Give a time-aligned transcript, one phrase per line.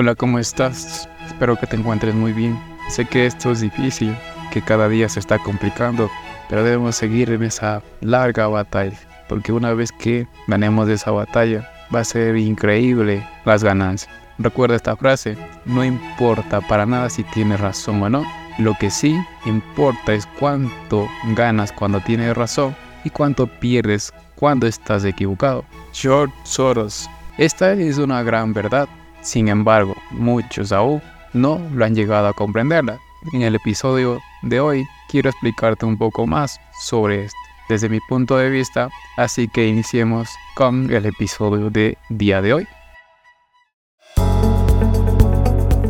[0.00, 1.10] Hola, ¿cómo estás?
[1.26, 2.58] Espero que te encuentres muy bien.
[2.88, 4.16] Sé que esto es difícil,
[4.50, 6.10] que cada día se está complicando,
[6.48, 8.96] pero debemos seguir en esa larga batalla,
[9.28, 14.10] porque una vez que ganemos esa batalla, va a ser increíble las ganancias.
[14.38, 15.36] Recuerda esta frase,
[15.66, 18.24] no importa para nada si tienes razón o no,
[18.58, 19.14] lo que sí
[19.44, 22.74] importa es cuánto ganas cuando tienes razón
[23.04, 25.62] y cuánto pierdes cuando estás equivocado.
[25.92, 27.06] George Soros.
[27.36, 28.88] Esta es una gran verdad
[29.22, 31.02] sin embargo, muchos aún
[31.32, 32.98] no lo han llegado a comprenderla.
[33.32, 37.38] En el episodio de hoy quiero explicarte un poco más sobre esto
[37.70, 42.66] desde mi punto de vista, así que iniciemos con el episodio de día de hoy.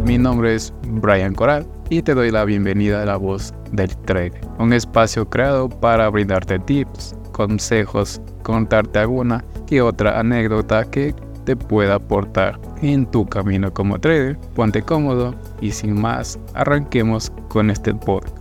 [0.04, 4.40] Mi nombre es Brian Coral y te doy la bienvenida a la voz del trader,
[4.58, 11.14] un espacio creado para brindarte tips, consejos, contarte alguna y otra anécdota que
[11.50, 14.38] te pueda aportar en tu camino como trader.
[14.54, 18.38] Ponte cómodo y sin más, arranquemos con este podcast.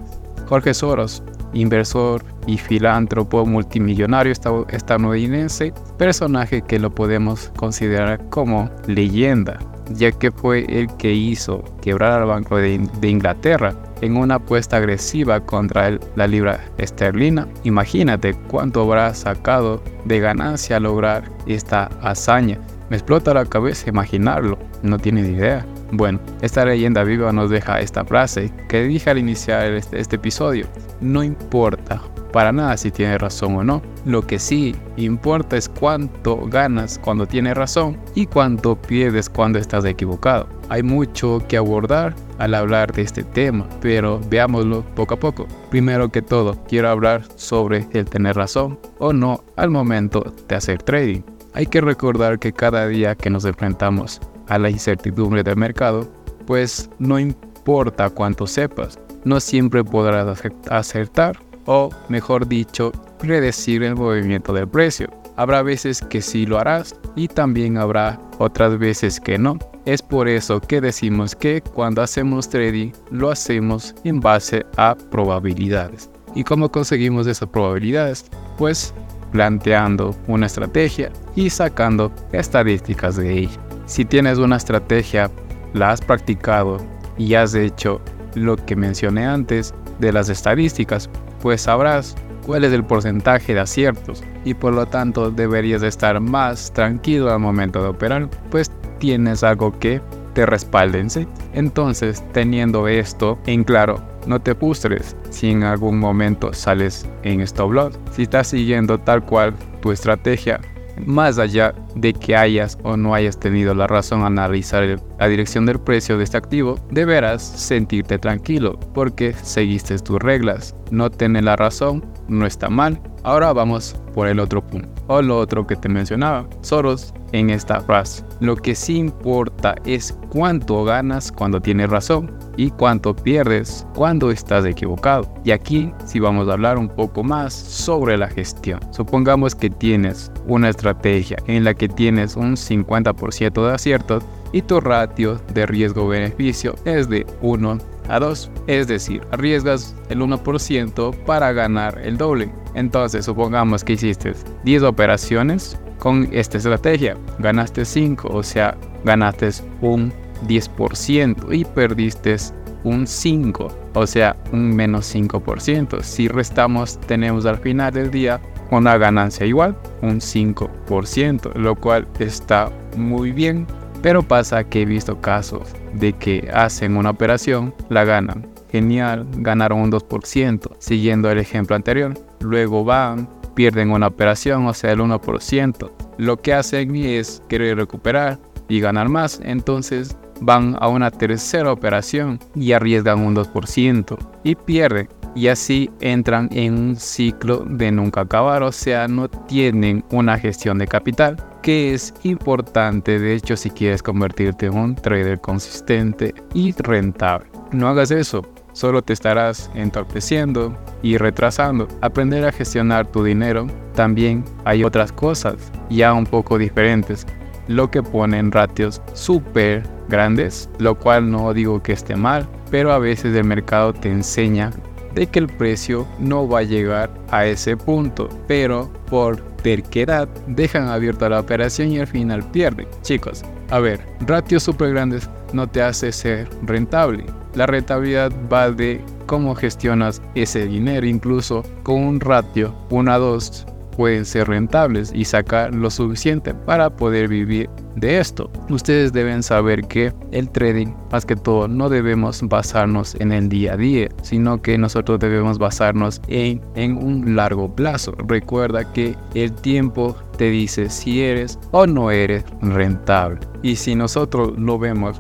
[0.48, 9.58] Jorge Soros, inversor y filántropo multimillonario estadounidense, personaje que lo podemos considerar como leyenda,
[9.96, 15.40] ya que fue el que hizo quebrar al Banco de, Inglaterra en una apuesta agresiva
[15.40, 17.48] contra la libra esterlina.
[17.64, 22.60] Imagínate cuánto habrá sacado de ganancia lograr esta hazaña.
[22.90, 25.66] Me explota la cabeza imaginarlo, no tienes idea.
[25.92, 30.66] Bueno, esta leyenda viva nos deja esta frase que dije al iniciar este, este, episodio.
[31.00, 32.02] No importa
[32.32, 33.82] para nada si tienes razón o no.
[34.06, 39.86] Lo que sí importa es cuánto ganas cuando tienes razón y cuánto pierdes cuando estás
[39.86, 40.48] equivocado.
[40.70, 45.48] Hay mucho que abordar al hablar de este tema, pero veámoslo poco a poco.
[45.70, 50.82] Primero que todo, quiero hablar sobre el tener razón o no al momento de hacer
[50.82, 51.22] trading.
[51.54, 56.08] Hay que recordar que cada día que nos enfrentamos a la incertidumbre del mercado,
[56.46, 64.54] pues no importa cuánto sepas, no siempre podrás acertar o, mejor dicho, predecir el movimiento
[64.54, 65.10] del precio.
[65.36, 69.58] Habrá veces que sí lo harás y también habrá otras veces que no.
[69.86, 76.10] Es por eso que decimos que cuando hacemos trading lo hacemos en base a probabilidades.
[76.36, 78.26] ¿Y cómo conseguimos esas probabilidades?
[78.58, 78.94] Pues
[79.32, 83.60] planteando una estrategia y sacando estadísticas de ella.
[83.86, 85.30] Si tienes una estrategia,
[85.74, 86.78] la has practicado
[87.18, 88.02] y has hecho
[88.36, 91.10] lo que mencioné antes de las estadísticas,
[91.42, 96.72] pues sabrás cuál es el porcentaje de aciertos y por lo tanto deberías estar más
[96.72, 100.02] tranquilo al momento de operar, pues tienes algo que
[100.46, 107.42] te Entonces, teniendo esto en claro, no te frustres si en algún momento sales en
[107.42, 108.00] stop loss.
[108.12, 110.62] Si estás siguiendo tal cual tu estrategia,
[111.06, 115.66] más allá de que hayas o no hayas tenido la razón a analizar la dirección
[115.66, 120.76] del precio de este activo, deberás sentirte tranquilo porque seguiste tus reglas.
[120.92, 123.00] No tener la razón no está mal.
[123.24, 126.48] Ahora vamos por el otro punto, o lo otro que te mencionaba.
[126.62, 128.24] Soros en esta frase.
[128.40, 134.66] Lo que sí importa es cuánto ganas cuando tienes razón y cuánto pierdes cuando estás
[134.66, 135.32] equivocado.
[135.44, 138.80] Y aquí sí vamos a hablar un poco más sobre la gestión.
[138.92, 144.80] Supongamos que tienes una estrategia en la que tienes un 50% de aciertos y tu
[144.80, 147.78] ratio de riesgo-beneficio es de 1
[148.10, 152.52] a 2, es decir, arriesgas el 1% para ganar el doble.
[152.74, 154.34] Entonces, supongamos que hiciste
[154.64, 159.50] 10 operaciones con esta estrategia, ganaste 5, o sea, ganaste
[159.82, 160.12] un
[160.48, 162.36] 10% y perdiste
[162.84, 166.02] un 5, o sea, un menos 5%.
[166.02, 168.40] Si restamos, tenemos al final del día
[168.72, 173.68] una ganancia igual, un 5%, lo cual está muy bien.
[174.02, 178.48] Pero pasa que he visto casos de que hacen una operación, la ganan.
[178.72, 182.14] Genial, ganaron un 2%, siguiendo el ejemplo anterior.
[182.40, 185.92] Luego van, pierden una operación, o sea, el 1%.
[186.18, 188.40] Lo que hacen es querer recuperar
[188.70, 195.10] y ganar más, entonces van a una tercera operación y arriesgan un 2% y pierden.
[195.36, 200.78] Y así entran en un ciclo de nunca acabar, o sea, no tienen una gestión
[200.78, 206.74] de capital, que es importante de hecho si quieres convertirte en un trader consistente y
[206.74, 207.50] rentable.
[207.72, 211.88] No hagas eso, solo te estarás entorpeciendo y retrasando.
[212.02, 215.56] Aprender a gestionar tu dinero también hay otras cosas
[215.90, 217.26] ya un poco diferentes,
[217.68, 223.00] lo que ponen ratios súper grandes, lo cual no digo que esté mal, pero a
[223.00, 224.72] veces el mercado te enseña
[225.14, 230.88] de que el precio no va a llegar a ese punto, pero por terquedad dejan
[230.88, 232.88] abierta la operación y al final pierden.
[233.02, 237.26] Chicos, a ver, ratios súper grandes no te hace ser rentable.
[237.56, 243.66] La rentabilidad va de cómo gestionas ese dinero, incluso con un ratio 1 a 2
[244.00, 248.50] pueden ser rentables y sacar lo suficiente para poder vivir de esto.
[248.70, 253.74] Ustedes deben saber que el trading, más que todo, no debemos basarnos en el día
[253.74, 258.14] a día, sino que nosotros debemos basarnos en, en un largo plazo.
[258.28, 263.40] Recuerda que el tiempo te dice si eres o no eres rentable.
[263.62, 265.20] Y si nosotros lo vemos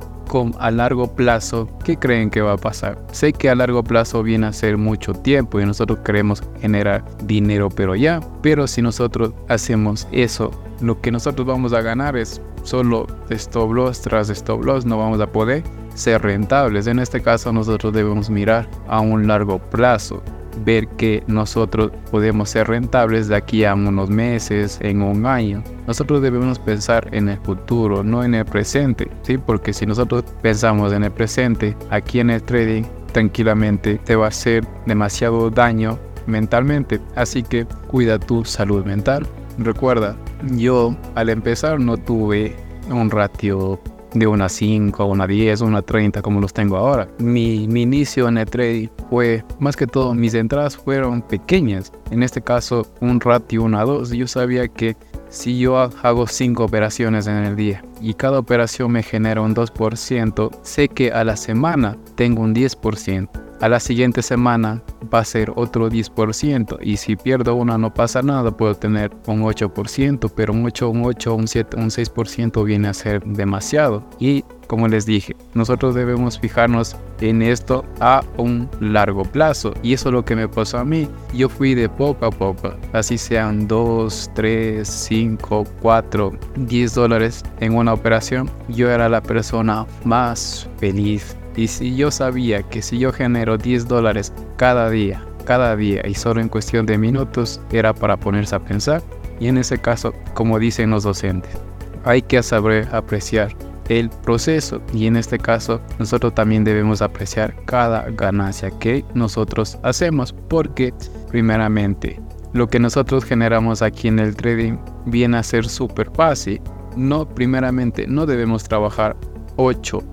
[0.60, 3.00] a largo plazo, ¿qué creen que va a pasar?
[3.12, 7.70] Sé que a largo plazo viene a ser mucho tiempo y nosotros queremos generar dinero,
[7.70, 8.20] pero ya.
[8.42, 14.02] Pero si nosotros hacemos eso, lo que nosotros vamos a ganar es solo stop loss
[14.02, 15.64] tras stop loss, no vamos a poder
[15.96, 16.86] ser rentables.
[16.86, 20.22] En este caso nosotros debemos mirar a un largo plazo
[20.64, 25.64] ver que nosotros podemos ser rentables de aquí a unos meses, en un año.
[25.88, 29.38] Nosotros debemos pensar en el futuro, no en el presente, ¿sí?
[29.38, 34.30] Porque si nosotros pensamos en el presente, aquí en el trading, tranquilamente te va a
[34.30, 35.98] hacer demasiado daño
[36.28, 37.00] mentalmente.
[37.16, 39.26] Así que cuida tu salud mental.
[39.58, 40.16] Recuerda,
[40.56, 42.56] yo al empezar no tuve
[42.90, 43.80] un ratio
[44.14, 47.08] de una 5, una 10, una 30 como los tengo ahora.
[47.20, 51.92] Mi, mi inicio en el trading fue, más que todo, mis entradas fueron pequeñas.
[52.12, 54.12] En este caso, un ratio 1 a 2.
[54.12, 54.96] Yo sabía que
[55.30, 60.50] si yo hago 5 operaciones en el día y cada operación me genera un 2%,
[60.64, 63.49] sé que a la semana tengo un 10%.
[63.62, 64.82] A la siguiente semana
[65.14, 69.42] va a ser otro 10% y si pierdo una no pasa nada, puedo tener un
[69.42, 74.06] 8%, pero un 8, un 8, un 7, un 6% viene a ser demasiado.
[74.18, 79.74] Y como les dije, nosotros debemos fijarnos en esto a un largo plazo.
[79.84, 81.10] Y eso es lo que me pasó a mí.
[81.34, 87.76] Yo fui de poco a poco, así sean 2, 3, 5, 4, 10 dólares en
[87.76, 88.50] una operación.
[88.70, 93.88] Yo era la persona más feliz y si yo sabía que si yo genero 10
[93.88, 98.60] dólares cada día, cada día y solo en cuestión de minutos, era para ponerse a
[98.60, 99.02] pensar.
[99.40, 101.58] Y en ese caso, como dicen los docentes,
[102.04, 103.56] hay que saber apreciar
[103.90, 110.32] el proceso y en este caso nosotros también debemos apreciar cada ganancia que nosotros hacemos
[110.48, 110.94] porque
[111.30, 112.20] primeramente
[112.54, 116.62] lo que nosotros generamos aquí en el trading viene a ser súper fácil.
[116.96, 119.16] No, primeramente, no debemos trabajar
[119.56, 120.04] 8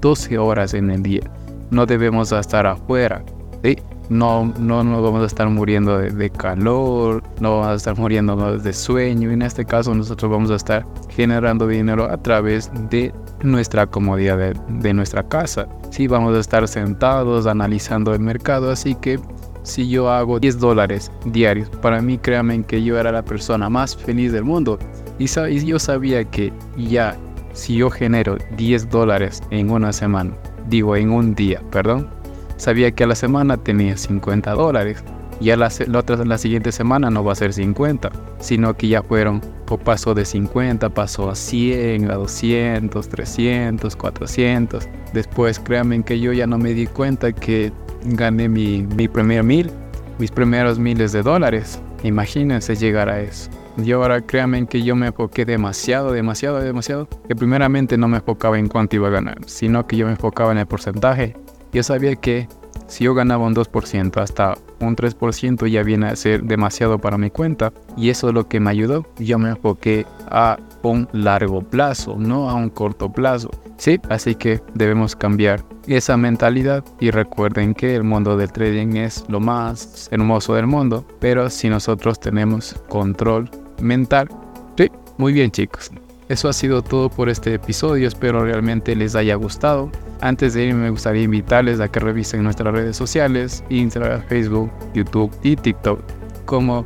[0.00, 1.22] 12 horas en el día.
[1.70, 3.24] No debemos estar afuera.
[3.62, 3.76] ¿sí?
[4.08, 9.30] No, no vamos a estar muriendo de, calor, no vamos a estar muriendo de sueño.
[9.30, 13.12] En este caso nosotros vamos a estar generando dinero a través de
[13.42, 15.66] nuestra comodidad de, de nuestra casa.
[15.90, 19.18] Sí, vamos a estar sentados analizando el mercado, así que
[19.62, 23.96] si yo hago 10 dólares diarios, para mí créanme que yo era la persona más
[23.96, 24.78] feliz del mundo.
[25.18, 27.16] Y, y yo sabía que ya
[27.52, 30.32] si yo genero 10 dólares en una semana,
[30.68, 32.08] digo en un día, perdón,
[32.56, 35.02] sabía que a la semana tenía 50 dólares.
[35.40, 39.02] Y a la, otra, la siguiente semana no va a ser 50, sino que ya
[39.02, 44.88] fueron, o pasó de 50, pasó a 100, a 200, 300, 400.
[45.12, 47.72] Después créanme que yo ya no me di cuenta que
[48.04, 49.72] gané mi, mi primer mil,
[50.20, 51.80] mis primeros miles de dólares.
[52.04, 53.50] Imagínense llegar a eso.
[53.76, 58.58] Yo ahora créanme que yo me enfoqué demasiado, demasiado, demasiado, que primeramente no me enfocaba
[58.58, 61.36] en cuánto iba a ganar, sino que yo me enfocaba en el porcentaje.
[61.72, 62.48] Yo sabía que
[62.86, 67.30] si yo ganaba un 2%, hasta un 3% ya viene a ser demasiado para mi
[67.30, 67.72] cuenta.
[67.96, 69.06] Y eso es lo que me ayudó.
[69.18, 73.50] Yo me enfoqué a un largo plazo, no a un corto plazo.
[73.78, 79.24] Sí, así que debemos cambiar esa mentalidad y recuerden que el mundo del trading es
[79.28, 83.50] lo más hermoso del mundo, pero si nosotros tenemos control
[83.80, 84.28] mental.
[84.76, 85.90] Sí, muy bien chicos.
[86.28, 89.90] Eso ha sido todo por este episodio, espero realmente les haya gustado.
[90.20, 95.30] Antes de irme me gustaría invitarles a que revisen nuestras redes sociales, Instagram, Facebook, YouTube
[95.42, 96.00] y TikTok
[96.46, 96.84] como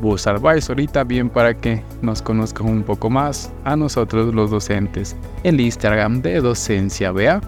[0.00, 5.16] Bus Advisor y también para que nos conozcan un poco más a nosotros los docentes.
[5.42, 7.40] El Instagram de Docencia BA.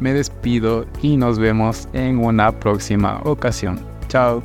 [0.00, 3.80] Me despido y nos vemos en una próxima ocasión.
[4.06, 4.42] Chao.